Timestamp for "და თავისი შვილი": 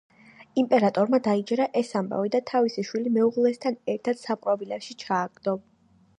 2.37-3.13